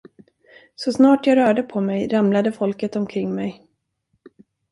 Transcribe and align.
Så 0.75 0.91
snart 0.91 1.27
jag 1.27 1.37
rörde 1.37 1.63
på 1.63 1.81
mig, 1.81 2.07
ramlade 2.07 2.51
folket 2.51 2.95
omkring 2.95 3.35
mig. 3.35 3.67